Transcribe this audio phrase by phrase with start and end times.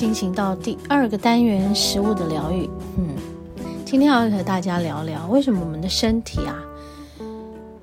[0.00, 2.66] 进行到第二个单元——食物的疗愈。
[2.96, 3.14] 嗯，
[3.84, 6.56] 今天要和大家聊聊为什么我们的身体啊，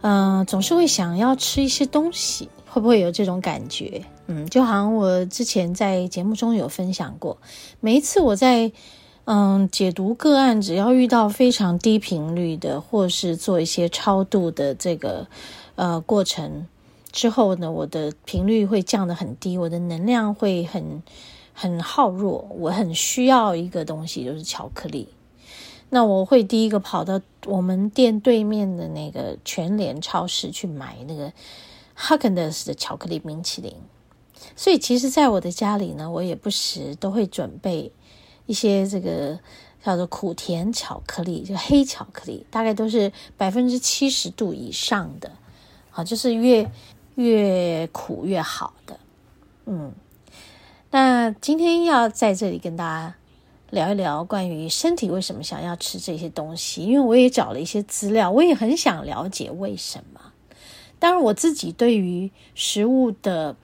[0.02, 2.50] 嗯、总是会想要吃一些东西。
[2.66, 4.04] 会不会有这种感觉？
[4.26, 7.38] 嗯，就好像我之前在节目中有分享过，
[7.82, 8.72] 每一次我在
[9.26, 15.28] 嗯解读个案，只要遇到非常低频率的，或是做一些超度的这个
[15.76, 16.66] 呃过程
[17.12, 21.04] 之后呢，我的频率会降得很低，我的能量会很
[21.60, 25.10] 很耗弱，我很需要一个东西，就是巧克力。
[25.90, 31.34] 那我会第一个跑到我们店对面的那个全联超市去买那个。
[32.00, 33.74] 哈根达斯的巧克力冰淇淋，
[34.56, 37.92] 所以其实，在我的家里呢，我也不时都会准备
[38.46, 39.40] 一些这个
[39.84, 45.32] 叫做苦甜巧克力，就黑巧克力，大概都是百分之七十度以上的，
[45.90, 46.72] 好，就是越
[47.16, 49.00] 越苦越好的。
[49.66, 49.92] 嗯，
[50.90, 53.16] 那今天要在这里跟大家
[53.70, 60.22] 聊一聊关于身体为什么想要吃这些东西，因为我也找了一些资料，我也很想了解为什么。
[60.98, 63.56] 当然，我自己对于食物的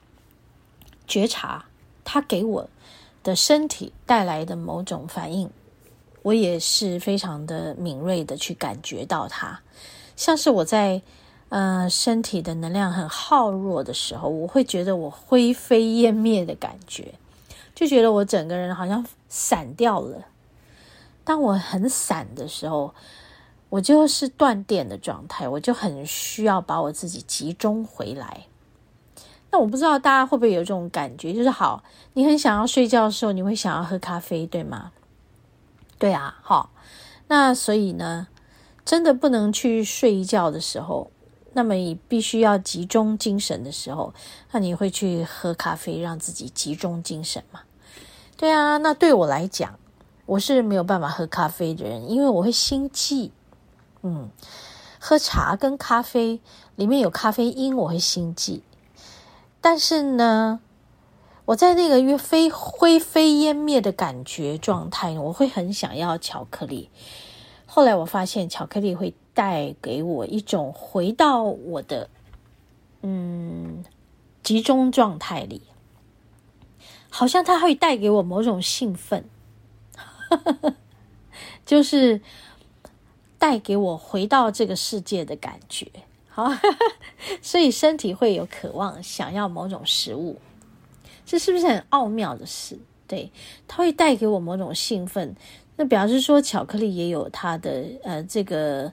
[1.06, 1.64] 觉察，
[2.04, 2.68] 它给我
[3.22, 5.48] 的身体带来的某种反应，
[6.22, 9.60] 我也是非常的敏锐的去感觉到它。
[10.14, 11.00] 像是我在
[11.54, 17.14] 呃身体的能量很耗弱的时候，我会觉得我灰飞烟灭的感觉，
[17.76, 20.24] 就觉得我整个人好像散掉了。
[21.22, 22.92] 当我很散的时候，
[23.68, 28.46] 我就是断电的状态，我就很需要把我自己集中回来。
[29.52, 31.84] 那我不知道大家会不会有这种感觉，就是好，
[32.14, 34.90] 你很想要睡觉的时候，你会想要喝咖啡，对吗？
[36.00, 36.70] 对啊，好。
[37.28, 38.26] 那所以呢，
[38.84, 41.12] 真的不能去睡一觉的时候，
[41.54, 44.12] 那么你必须要集中精神的时候，
[44.50, 47.60] 那你会去喝咖啡，让自己集中精神吗？
[48.36, 49.78] 对啊，那对我来讲，
[50.26, 53.30] 我是没有办法喝咖啡的人，因为我会心悸。
[54.02, 54.28] 嗯，
[54.98, 56.40] 喝茶跟咖啡
[56.76, 58.62] 里面有咖啡因，我会心悸。
[59.60, 60.60] 但是呢，
[61.46, 66.90] 我在那个越飞灰飞烟灭的感觉状态，我会很想要巧克力。
[67.66, 72.08] 后来我发现，巧克力会带给我一种回到我的
[73.02, 73.84] 嗯
[74.42, 75.62] 集中状态里，
[77.10, 79.24] 好像它会带给我某种兴奋，
[81.66, 82.22] 就是。
[83.36, 85.86] 带给我回到这个世界的感觉，
[86.30, 86.50] 好，
[87.42, 90.38] 所以身体会有渴望，想要某种食物，
[91.26, 92.78] 这是不是很奥妙的事？
[93.06, 93.30] 对，
[93.68, 95.36] 它会带给我某种兴奋，
[95.76, 98.90] 那表示说巧克力也有它的呃这个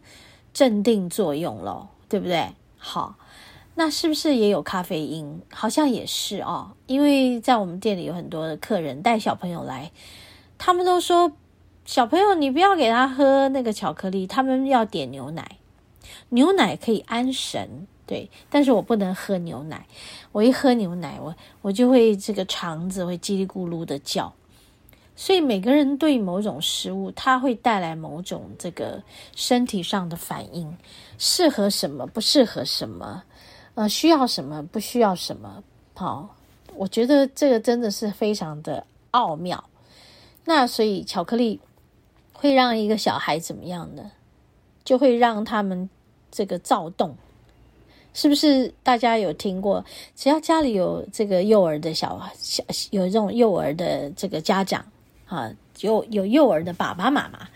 [0.54, 2.50] 镇定作用咯，对不对？
[2.78, 3.16] 好，
[3.76, 5.42] 那是不是也有咖啡因？
[5.52, 9.92] 好像也是哦，因为在我们店里有很多的客人带小朋友来，
[10.58, 11.32] 他们都说。
[11.84, 15.58] 小朋友，你不要给他喝那个巧克力，他们要点牛奶。
[16.30, 19.88] 牛奶可以安神，对，但是我不能喝牛奶。
[20.32, 24.32] 我一喝牛奶，我我就会这个肠子会叽里咕噜的叫。
[25.16, 29.02] 所以每个人对某种食物，它会带来某种这个
[29.36, 30.78] 身体上的反应，
[31.18, 33.24] 适合什么，不适合什么，
[33.76, 35.64] 呃，需要什么，不需要什么。
[35.94, 36.36] 好，
[36.76, 39.64] 我觉得这个真的是非常的奥妙。
[40.46, 41.60] 那所以巧克力。
[42.34, 44.10] 会让一个小孩怎么样呢？
[44.84, 45.88] 就会让他们
[46.32, 47.16] 这个躁动，
[48.16, 48.74] 是不是？
[48.82, 49.86] 大家有听过？
[50.16, 54.84] 只要家里有这个幼儿的小小，有这种幼儿的这个家长
[55.32, 57.48] 啊，有有幼儿的爸爸妈妈，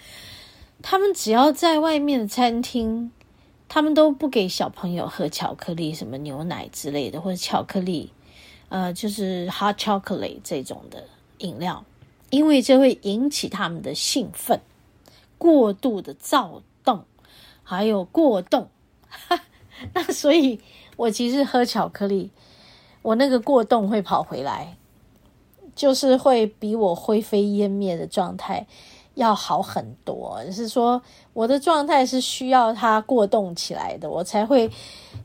[0.81, 3.11] 他们只要在外面的餐厅，
[3.67, 8.13] 他们都不给小朋友喝巧克力，什么牛奶之类的，或者巧克力，
[8.69, 11.03] 呃，就是 hot chocolate 这种的
[11.39, 11.83] 饮料，
[12.29, 14.61] 因为这会引起他们的兴奋。
[15.37, 17.03] 过度的躁动，
[17.61, 18.69] 还有过动，
[19.93, 20.61] 那所以，
[20.95, 22.31] 我其实喝巧克力，
[23.01, 24.77] 我那个过动会跑回来，
[25.75, 28.65] 就是会比我灰飞烟灭的状态
[29.15, 30.41] 要好很多。
[30.45, 31.01] 就是说，
[31.33, 34.71] 我的状态是需要它过动起来的，我才会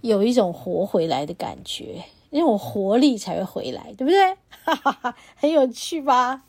[0.01, 4.37] 有一种活回来的感觉，因为我活力才会回来，对不对？
[4.65, 6.43] 哈哈哈，很有趣吧？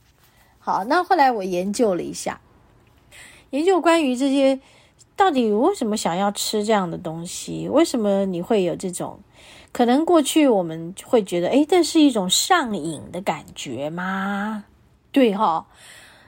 [0.59, 2.41] 好，那后来我研究了一下，
[3.51, 4.59] 研究关于这些，
[5.15, 7.67] 到底为什么想要吃这样的东西？
[7.69, 9.19] 为什么你会有这种？
[9.71, 14.65] 可能过去我们会觉得，诶，这是一种上瘾的感觉吗？
[15.11, 15.65] 对哈、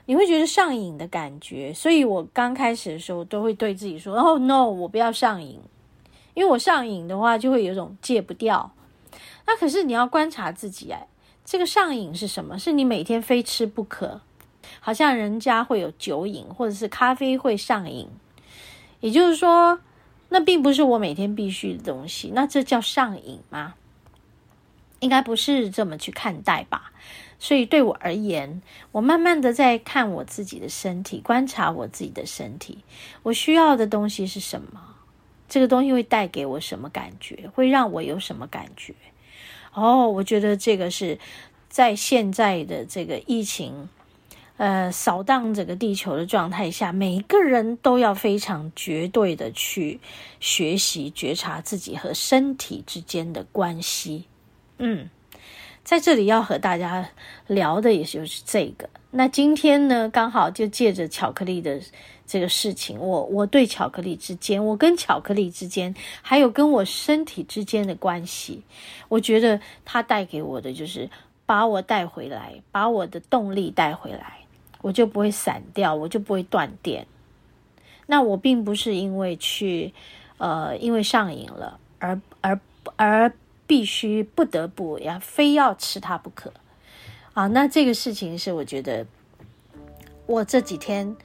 [0.06, 1.72] 你会觉得上瘾的感觉。
[1.72, 5.60] 所以我刚开始的时候都会对自己说：“哦，no，我不要上瘾，
[6.34, 8.72] 因为我上瘾的话就会有种戒不掉。”
[9.46, 11.06] 那可是你要观察自己哎。
[11.46, 12.58] 这个上瘾是什么？
[12.58, 14.22] 是你每天非吃不可，
[14.80, 18.08] 好像人家会有酒瘾，或者是咖啡会上瘾。
[19.00, 19.78] 也就是说，
[20.34, 23.74] 那并不是我每天必须的东西，那这叫上瘾吗？
[24.98, 26.90] 应该不是这么去看待吧。
[27.38, 28.60] 所以对我而言，
[28.90, 32.78] 我慢慢的在看我自己的身体，观察我自己的身体，
[33.22, 34.96] 我需要的东西是什么？
[35.48, 37.48] 这个东西会带给我什么感觉？
[37.54, 38.92] 会让我有什么感觉？
[39.72, 41.16] 哦，我觉得这个是
[41.68, 43.88] 在现在的这个疫情，
[44.56, 50.00] 呃，扫荡整个地球的状态下，每一个人都要非常绝对的去
[50.40, 54.24] 学习觉察自己和身体之间的关系。
[54.78, 55.08] 嗯，
[55.82, 57.08] 在这里要和大家
[57.46, 58.88] 聊的也就是这个。
[59.10, 61.80] 那今天呢，刚好就借着巧克力的。
[62.26, 68.62] 这个事情，我我对巧克力之间，我跟巧克力之间，还有跟我身体之间的关系，
[69.10, 71.10] 我觉得它带给我的就是
[71.44, 74.38] 把我带回来，把我的动力带回来，
[74.84, 77.06] 我就不会散掉，我就不会断电。
[78.06, 79.94] 那我并不是因为去，
[80.36, 82.60] 呃，因为上瘾了而而
[82.96, 83.32] 而
[83.66, 86.52] 必须不得不要非要吃它不可
[87.32, 87.46] 啊。
[87.46, 89.06] 那这个事情是我觉得
[90.26, 91.16] 我这几天。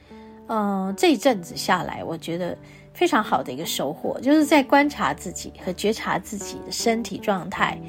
[0.52, 2.58] 嗯、这一阵子下来，我觉得
[2.92, 7.80] 非常好的一个收获，就是在观察自己和觉察自己的身体状态，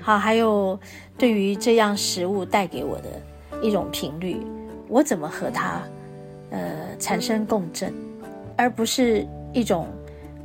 [0.00, 0.80] 好，还有
[1.18, 3.20] 对于这样食物带给我的
[3.62, 4.40] 一种频率，
[4.88, 5.82] 我怎么和他
[6.50, 7.92] 呃产生共振，
[8.56, 9.86] 而不是一种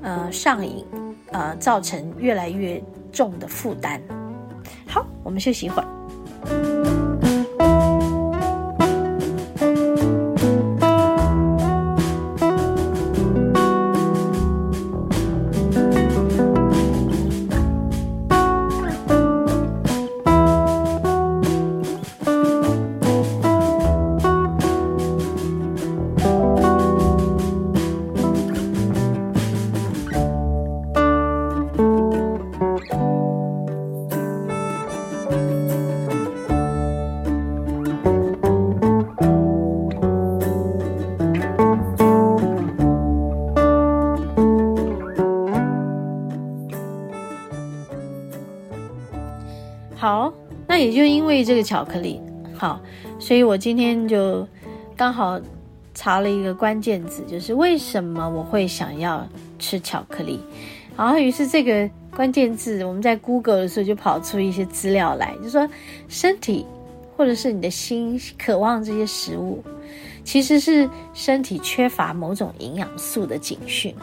[0.01, 0.86] 呃上瘾，
[1.31, 2.81] 呃造成越来越
[3.12, 4.01] 重的负担。
[4.88, 6.93] 好，我们休息一会儿。
[50.04, 50.34] 好，
[50.68, 52.20] 那也就因为这个巧克力，
[52.58, 52.78] 好，
[53.20, 54.46] 所以我今天就
[54.98, 55.39] 刚好
[55.94, 59.25] 查了一个关键字，就是为什么我会想要
[59.60, 60.42] 吃巧克力。
[60.98, 65.66] 然后于是这个关键字，我们在 Google 的时候就跑出一些资料来，就说
[66.10, 66.66] 身体
[67.16, 69.63] 或者是你的心渴望这些食物，
[70.25, 73.96] 其实是身体缺乏某种营养素的警讯。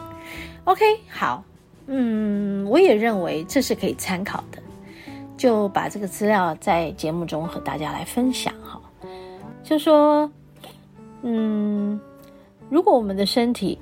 [0.65, 1.45] OK，好，
[1.89, 4.63] 嗯，我也认为这是可以参考的。
[5.41, 8.79] 就把这个资料在节目中和大家来分享哈，
[9.63, 10.31] 就说，
[11.23, 11.99] 嗯，
[12.69, 13.79] 如果我们的身体，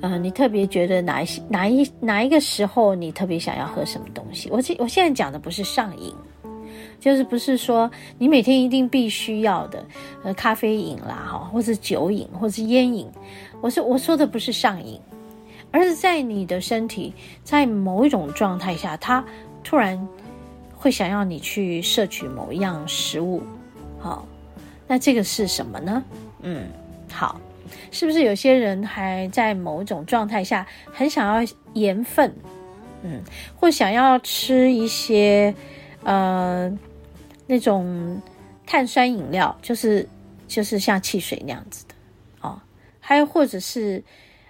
[0.00, 4.48] 呃，你特别觉得哪一哪一哪一个时候你特别想要喝什么东西？
[4.50, 6.10] 我现我现在讲的不是上瘾，
[6.98, 9.84] 就是不是说你每天一定必须要的，
[10.24, 13.06] 呃，咖啡瘾啦哈，或是酒瘾，或是烟瘾。
[13.60, 14.98] 我说我说的不是上瘾，
[15.70, 17.12] 而是在你的身体
[17.44, 19.22] 在某一种状态下，它
[19.62, 20.08] 突然。
[20.86, 23.42] 会想要你去摄取某一样食物，
[23.98, 24.24] 好，
[24.86, 26.00] 那这个是什么呢？
[26.42, 26.68] 嗯，
[27.10, 27.40] 好，
[27.90, 32.32] 是不是有些人还在某种状态下很想要盐分，
[33.02, 33.20] 嗯，
[33.56, 35.52] 或想要吃一些
[36.04, 36.72] 呃
[37.48, 38.22] 那种
[38.64, 40.08] 碳酸饮料，就是
[40.46, 41.94] 就是像汽水那样子的
[42.42, 42.60] 哦，
[43.00, 44.04] 还有或者是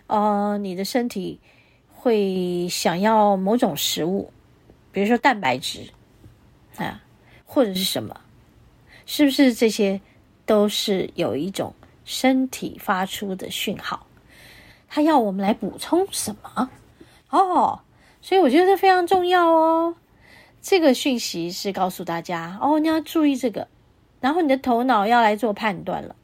[0.07, 1.40] 呃你的身体
[1.95, 4.31] 会想要某种食物，
[4.93, 5.81] 比如说蛋白质。
[6.85, 7.02] 啊，
[7.45, 8.21] 或者是什么？
[9.06, 10.00] 是不是这些
[10.45, 11.73] 都是有一种
[12.04, 14.06] 身体发出的讯号？
[14.88, 16.71] 它要我们来补充什么？
[17.30, 17.80] 哦，
[18.21, 19.95] 所以我觉得这非常重要哦。
[20.61, 23.68] 这个讯息是告诉大家哦，你要注意这个，
[24.21, 26.16] 然后你的头脑要来做判断了。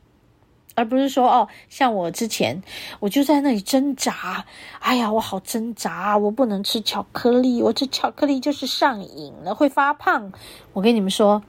[0.75, 2.63] 而不是说哦，像我之前
[3.01, 4.47] 我就在那里挣扎，
[4.81, 10.33] 哎呀，我好挣扎，我不能吃巧克力，我吃巧克力就是上瘾了，会发胖。
[10.73, 11.43] 我跟你们说，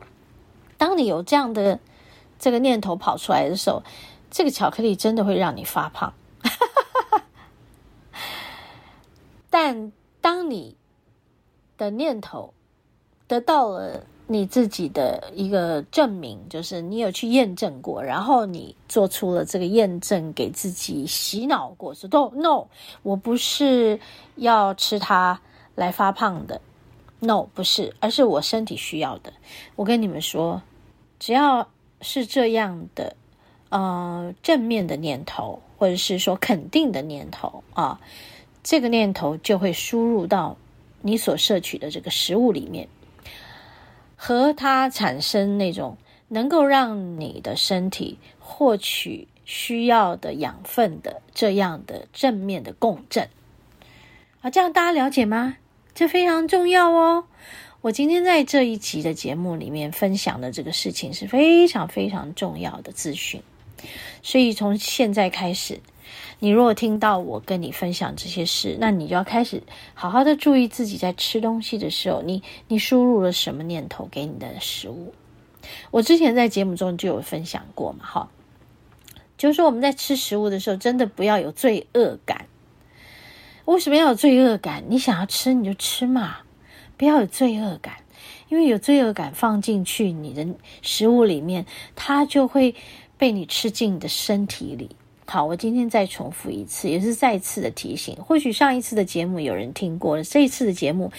[0.78, 1.80] 当你有这样的
[2.38, 3.82] 这个念头跑出来的时候，
[4.30, 6.14] 这个巧克力真的会让你发胖。
[9.50, 10.76] 但当你
[11.78, 12.54] 的念头
[13.28, 22.66] 得到了你自己的一个证明，就是你有去验证过，然后你做出了这个验证，给自己洗脑过，说都 no，
[23.04, 24.00] 我不是
[24.36, 25.40] 要吃它
[25.76, 26.62] 来发胖的
[27.20, 29.34] ，no 不是，而是我身体需要的。
[29.76, 30.62] 我跟你们说，
[31.20, 31.68] 只要
[32.00, 33.16] 是这样的，
[33.70, 38.00] 呃，正面的念头，或者是说肯定的念头啊，
[38.64, 40.56] 这个念头就会输入到
[41.02, 42.88] 你所摄取的这个食物里面。
[44.26, 45.98] 和它产生那种
[46.30, 53.28] 能够让你的身体获取需要的养分的这样的正面的共振
[54.40, 55.58] 啊，这样大家了解吗？
[55.94, 57.26] 这非常重要哦。
[57.82, 63.44] 我今天在这一集的节目里面分享的这个事情是非常非常重要的资讯，
[64.22, 65.82] 所以从现在开始。
[66.44, 75.14] 你如果听到我跟你分享这些事，那你就要开始好好的注意自己在吃东西的时候，你你输入了什么念头给你的食物。
[75.90, 78.30] 我之前在节目中就有分享过嘛，哈，
[79.38, 82.46] 就是说我们在吃食物的时候，真的不要有罪恶感。
[83.64, 84.84] 为什么要有罪恶感？
[84.90, 86.40] 你想要吃你就吃嘛，
[86.98, 87.96] 不要有罪恶感，
[88.50, 90.46] 因为有罪恶感放进去你的
[90.82, 92.76] 食物里面，它就会
[93.18, 94.90] 被你吃进你的身体里。
[95.26, 98.16] 好，我今天再重复一次，也是再次的提醒。
[98.18, 101.12] 或许上一次的节目有人听过了，这一次的节目，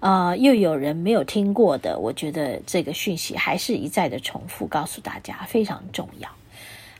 [0.00, 1.98] 啊、呃，又有人没有听过的。
[1.98, 6.28] 我觉得这个讯息还是一再的重复，告诉大家非常重要。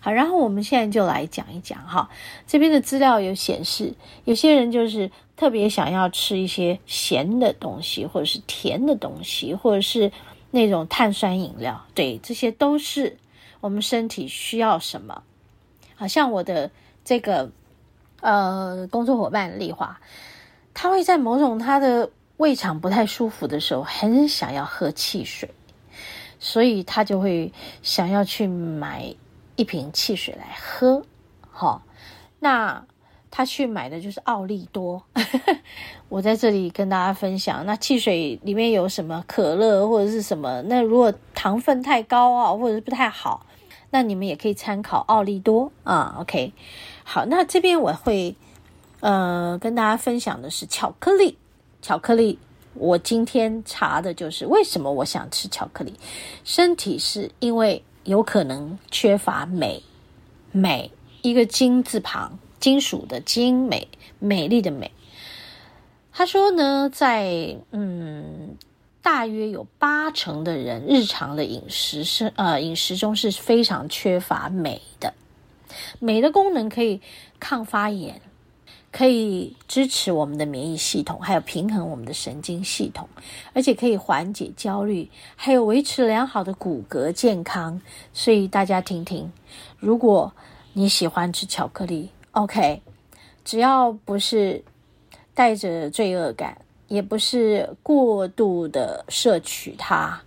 [0.01, 2.09] 好，然后我们现在就来讲一讲哈，
[2.47, 3.93] 这边的资料有显示，
[4.25, 10.11] 有些人就是特别想要吃一些咸的东西，或者是甜的东西，或者是
[10.51, 13.17] 那种碳酸饮料，对，这些都是
[13.61, 15.23] 我们身体需要什么。
[15.95, 16.71] 好像我的
[17.05, 17.51] 这个
[18.21, 20.01] 呃工作伙伴丽华，
[20.75, 25.49] 她会在某种她的胃肠不太舒服的时候，很想要喝汽水，
[26.41, 29.15] 所以他就会想要去买
[29.55, 31.05] 一瓶汽水来喝。
[31.51, 31.83] 好、哦，
[32.41, 32.85] 那
[33.31, 35.05] 他去买的就是奥利多。
[36.09, 40.61] 我在这里跟大家分享，那汽水里面有什么可乐或者是什么？
[40.63, 43.47] 那如果糖分太高啊，或者是不太好。
[43.95, 46.55] 那你们也可以参考奥利多啊，OK，
[47.05, 48.35] 好，那这边我会
[49.01, 51.37] 呃跟大家分享的是巧克力。
[51.83, 52.39] 巧克力，
[52.73, 55.93] 我今天查的就是为什么我想吃巧克力，
[56.43, 59.83] 身体是因为有可能缺乏镁，
[60.53, 64.91] 镁一个金字旁，金属的金，美美丽的美。
[66.11, 68.57] 他说呢，在嗯。
[69.03, 75.13] 大约有八成的人日常的饮食是呃饮食中是非常缺乏镁的。
[75.99, 77.01] 镁的功能可以
[77.41, 78.21] 抗发炎，
[78.93, 83.09] 可以支持我们的免疫系统，还有平衡我们的神经系统，
[83.53, 87.81] 而且可以缓解焦虑，还有维持良好的骨骼健康。
[88.13, 89.33] 所以大家听听，
[89.79, 90.33] 如果
[90.75, 92.83] 你喜欢吃巧克力，OK，
[93.45, 94.63] 只要不是
[95.35, 96.57] 带着罪恶感。
[96.93, 100.21] 也不是过度的摄取它，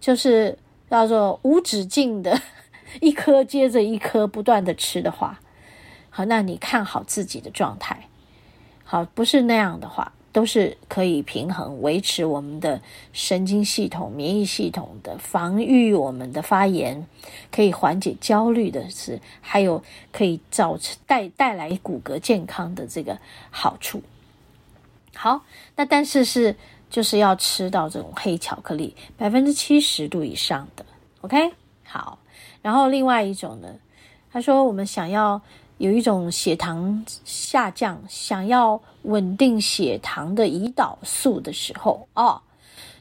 [0.00, 0.58] 就是
[0.90, 2.36] 叫做无止境的，
[3.00, 5.38] 一颗接着一颗不断的吃的话，
[6.10, 8.08] 好，那你看好自己的状态，
[8.82, 12.80] 好，不是那样的话，都是可以平衡维持我们的
[13.12, 17.06] 神经系统、免疫系统的防御，我们的发炎，
[17.52, 23.16] 可以缓解焦虑的是，还有可以造成带带来骨骼健康的这个
[23.50, 24.02] 好处。
[25.14, 25.42] 好，
[25.76, 26.54] 那但是是
[26.90, 30.84] 就是要吃到这种黑巧克力，百分之七十度以上的
[31.22, 31.52] ，OK？
[31.84, 32.18] 好，
[32.62, 33.68] 然后另外一种呢，
[34.32, 35.40] 他说我们想要
[35.78, 42.40] 有一种血糖下降，想要稳定血糖的胰岛素的时候，哦，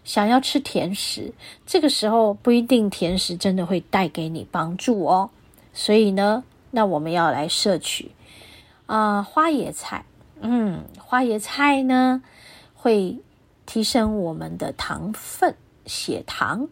[0.04, 1.34] 想要吃甜食，
[1.66, 5.30] 这个时候不一定甜食真的会带给你帮助哦，
[5.74, 8.12] 所以呢，那我们要来摄取
[8.86, 10.06] 啊、花椰菜。
[10.42, 12.22] 嗯，花椰菜呢，
[12.76, 13.18] 会
[13.66, 16.68] 提升我们的糖分、血糖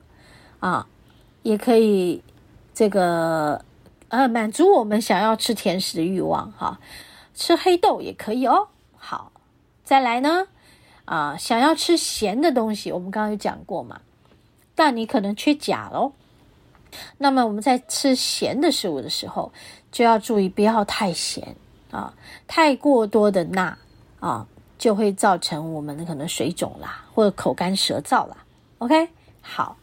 [0.59, 0.87] 啊，
[1.43, 2.23] 也可以
[2.73, 3.63] 这个
[4.09, 6.79] 呃满足我们想要吃甜食的欲望哈、
[7.33, 8.67] 吃黑豆也可以哦。
[8.97, 9.31] 好，
[9.83, 10.47] 再来呢
[11.05, 14.01] 啊，想要吃咸的东西，我们刚刚有讲过嘛，
[14.73, 16.13] 但你可能缺钾喽。
[17.17, 19.51] 那么我们在吃咸的食物的时候，
[19.91, 21.55] 就要注意不要太咸
[21.95, 22.13] 啊，
[22.45, 23.77] 太过多的钠
[24.19, 24.45] 啊，
[24.77, 28.35] 就会造成我们可能水肿啦，或者口干舌燥啦。
[28.79, 29.07] OK，
[29.41, 29.77] 好，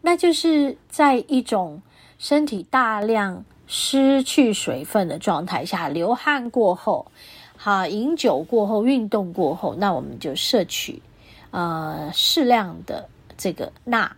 [0.00, 1.82] 那就是在一种
[2.18, 7.06] 身体大量失去水分的状态下，流汗过后，
[7.54, 11.02] 好，饮酒过后，运动过后，那我们就摄取
[11.50, 13.06] 呃适量的
[13.36, 14.10] 这个钠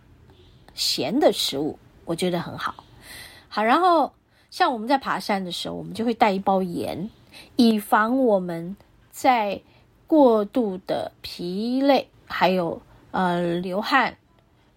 [0.73, 2.75] 咸的食物，我觉得很好。
[3.49, 4.13] 好，然后。
[4.51, 7.09] 像我们在爬山的时候，我们就会带一包盐，
[7.55, 8.75] 以防我们
[9.09, 9.61] 在
[10.07, 14.17] 过度的疲累，还有呃流汗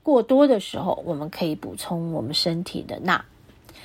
[0.03, 3.25] 过多的时候，我们可以补充我们身体的钠。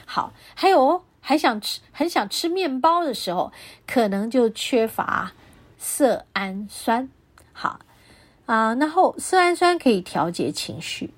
[0.05, 3.51] 好，还有还想吃很想吃面包的时候，
[3.88, 5.33] 可能就缺乏
[5.77, 7.09] 色氨酸。
[7.53, 7.79] 好
[8.45, 11.13] 啊，然后色氨酸可以调节情绪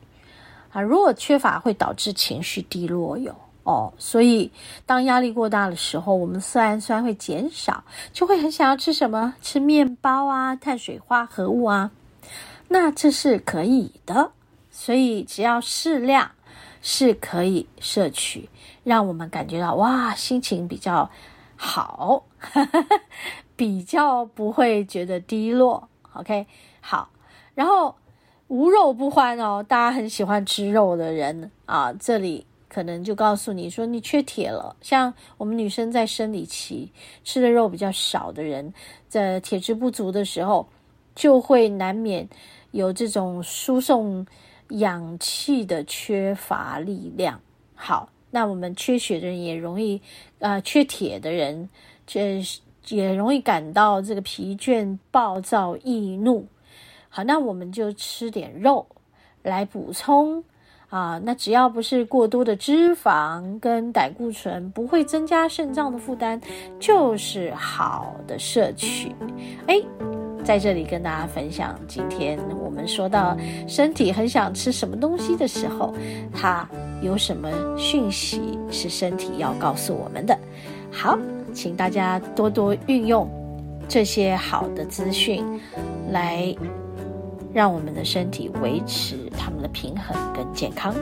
[0.72, 3.36] 啊，如果缺乏会导致情绪低落哟。
[3.72, 4.52] 哦，所以
[4.86, 9.34] 当压力过大的时候，我们色氨酸会减少，就会很想要吃什么？
[9.42, 11.92] 吃面包啊，碳水化合物啊。
[12.68, 14.32] 那这是可以的，
[14.70, 16.32] 所以只要适量
[16.82, 18.50] 是可以摄取，
[18.84, 21.10] 让我们感觉到哇，心情比较
[21.56, 22.26] 好，
[23.56, 25.88] 比较不会觉得低落。
[26.14, 26.46] OK，
[26.82, 27.10] 好，
[27.56, 27.96] 然后
[28.48, 32.46] 无肉不欢哦，大家很喜欢吃肉的人啊，这里。
[32.74, 36.90] 可能就告诉你说你缺铁了，像我们女生在生理期
[37.22, 38.74] 吃的肉比较少的人，
[39.10, 40.66] 在铁质不足的时候，
[41.14, 42.30] 就会难免
[42.72, 44.26] 有这种输送
[44.70, 47.42] 氧气的缺乏力量。
[47.76, 50.02] 好，那我们缺血的人也容易，
[50.40, 51.70] 呃，缺铁的人，
[52.08, 52.42] 这
[52.88, 56.48] 也容易感到这个疲倦、暴躁、易怒。
[57.10, 58.88] 好，那我们就吃点肉
[59.44, 60.42] 来补充。
[60.92, 66.40] 啊，那只要不是过多的脂肪跟胆固醇，不会增加肾脏的负担，
[66.82, 69.16] 就是好的摄取。
[69.68, 69.82] 哎，
[70.44, 73.38] 在这里跟大家分享，今天我们说到
[73.70, 75.94] 身体很想吃什么东西的时候，
[76.34, 76.68] 它
[77.02, 80.38] 有什么讯息是身体要告诉我们的？
[80.92, 81.18] 好，
[81.54, 83.30] 请大家多多运用
[83.88, 85.42] 这些好的资讯
[86.12, 86.54] 来。
[87.54, 90.94] 让我们的身体维持它们的平衡跟健康。